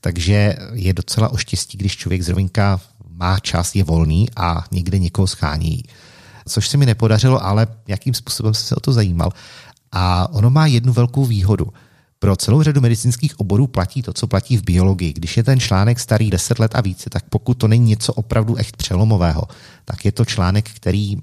[0.01, 5.83] Takže je docela oštěstí, když člověk zrovna má čas, je volný a někde někoho schání.
[6.49, 9.33] Což se mi nepodařilo, ale jakým způsobem jsem se o to zajímal.
[9.97, 11.67] A ono má jednu velkou výhodu.
[12.19, 15.13] Pro celou řadu medicínských oborů platí to, co platí v biologii.
[15.13, 18.57] Když je ten článek starý 10 let a více, tak pokud to není něco opravdu
[18.57, 19.43] echt přelomového,
[19.85, 21.17] tak je to článek, který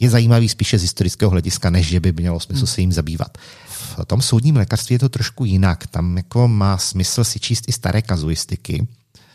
[0.00, 3.38] je zajímavý spíše z historického hlediska, než že by mělo smysl se jim zabývat.
[3.68, 5.86] V tom soudním lékařství je to trošku jinak.
[5.86, 8.86] Tam jako má smysl si číst i staré kazuistiky,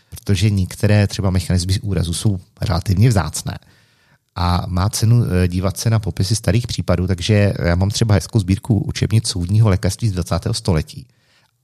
[0.10, 3.58] protože některé třeba mechanizmy úrazu jsou relativně vzácné
[4.36, 8.40] a má cenu eh, dívat se na popisy starých případů, takže já mám třeba hezkou
[8.40, 10.36] sbírku učebnic soudního lékařství z 20.
[10.52, 11.08] století.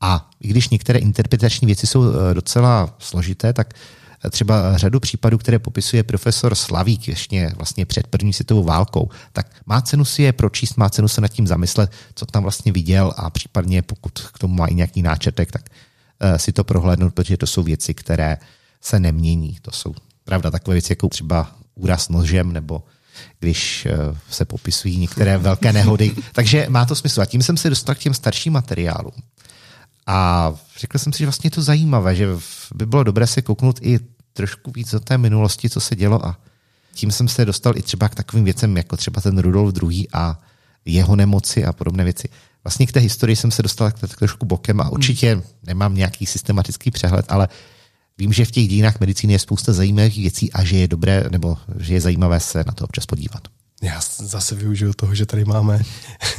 [0.02, 3.74] A i když některé interpretační věci jsou eh, docela složité, tak
[4.26, 9.48] eh, třeba řadu případů, které popisuje profesor Slavík ještě vlastně před první světovou válkou, tak
[9.66, 13.14] má cenu si je pročíst, má cenu se nad tím zamyslet, co tam vlastně viděl
[13.18, 15.70] a případně pokud k tomu má i nějaký náčrtek, tak
[16.38, 18.38] si to prohlédnout, protože to jsou věci, které
[18.82, 19.58] se nemění.
[19.62, 22.84] To jsou pravda takové věci, jako třeba úraz nožem nebo
[23.40, 23.98] když eh,
[24.30, 26.16] se popisují některé velké nehody.
[26.34, 27.22] Takže má to smysl.
[27.22, 29.14] A tím jsem se dostal k těm starším materiálům.
[30.08, 32.28] A řekl jsem si, že vlastně je to zajímavé, že
[32.76, 34.00] by bylo dobré se kouknout i
[34.34, 36.40] trošku víc do té minulosti, co se dělo a
[36.94, 40.08] tím jsem se dostal i třeba k takovým věcem, jako třeba ten Rudolf II.
[40.14, 40.42] a
[40.86, 42.30] jeho nemoci a podobné věci.
[42.64, 46.92] Vlastně k té historii jsem se dostal tak trošku bokem a určitě nemám nějaký systematický
[46.92, 47.48] přehled, ale
[48.18, 51.58] vím, že v těch dějinách medicíny je spousta zajímavých věcí a že je dobré, nebo
[51.80, 53.48] že je zajímavé se na to občas podívat.
[53.82, 55.82] Já zase využiju toho, že tady máme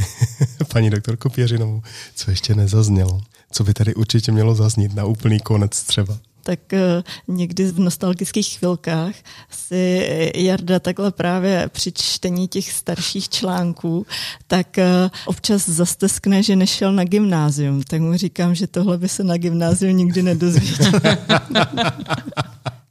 [0.73, 1.83] paní doktorku Pěřinovou,
[2.15, 3.23] co ještě nezaznělo.
[3.53, 6.19] Co by tady určitě mělo zaznít na úplný konec třeba?
[6.49, 9.15] Tak eh, někdy v nostalgických chvilkách
[9.51, 14.07] si Jarda takhle právě při čtení těch starších článků,
[14.47, 17.83] tak eh, občas zasteskne, že nešel na gymnázium.
[17.83, 20.93] Tak mu říkám, že tohle by se na gymnáziu nikdy nedozvěděl.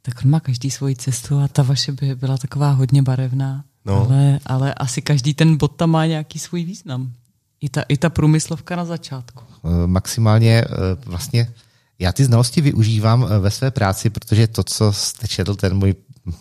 [0.02, 3.64] tak on má každý svoji cestu a ta vaše by byla taková hodně barevná.
[3.84, 4.06] No.
[4.06, 7.12] Ale, ale asi každý ten bod tam má nějaký svůj význam.
[7.60, 9.44] I ta, I ta průmyslovka na začátku.
[9.64, 10.64] Eh, maximálně
[11.06, 11.52] vlastně
[11.98, 15.94] já ty znalosti využívám eh, ve své práci, protože to, co jste četl, ten můj,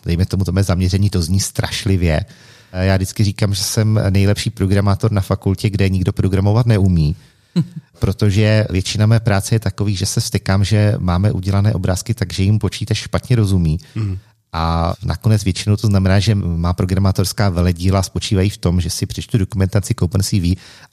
[0.05, 2.25] dejme tomu, to mé zaměření, to zní strašlivě.
[2.71, 7.15] Eh, já vždycky říkám, že jsem nejlepší programátor na fakultě, kde nikdo programovat neumí,
[7.99, 12.43] protože většina mé práce je takový, že se vstykám, že máme udělané obrázky tak, že
[12.43, 13.77] jim počítač špatně rozumí.
[14.53, 19.37] A nakonec většinou to znamená, že má programátorská veledíla spočívají v tom, že si přečtu
[19.37, 20.43] dokumentaci OpenCV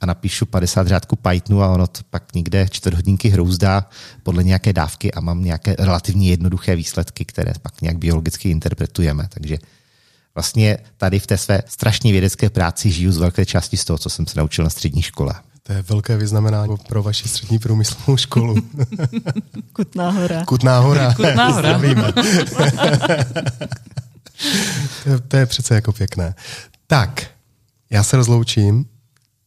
[0.00, 3.88] a napíšu 50 řádků Pythonu a ono to pak někde čtvrt hodinky hrouzdá
[4.22, 9.28] podle nějaké dávky a mám nějaké relativně jednoduché výsledky, které pak nějak biologicky interpretujeme.
[9.28, 9.58] Takže
[10.34, 14.10] vlastně tady v té své strašně vědecké práci žiju z velké části z toho, co
[14.10, 15.34] jsem se naučil na střední škole.
[15.66, 18.56] To je velké vyznamenání pro vaši střední průmyslovou školu.
[19.72, 20.44] Kutná hora.
[20.44, 21.14] Kutná hora.
[21.16, 21.78] Kutná hora.
[21.78, 21.84] to,
[25.10, 26.34] je, to je přece jako pěkné.
[26.86, 27.26] Tak,
[27.90, 28.86] já se rozloučím.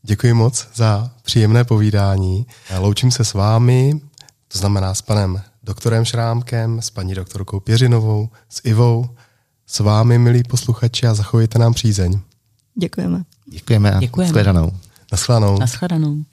[0.03, 2.45] Děkuji moc za příjemné povídání.
[2.77, 4.01] Loučím se s vámi,
[4.47, 9.09] to znamená s panem doktorem Šrámkem, s paní doktorkou Pěřinovou, s Ivou,
[9.67, 12.19] s vámi, milí posluchači, a zachovejte nám přízeň.
[12.75, 13.23] Děkujeme.
[13.51, 14.31] Děkujeme a Děkujeme.
[14.31, 14.71] shledanou.
[15.11, 15.57] Naschledanou.
[15.59, 16.25] Naschledanou.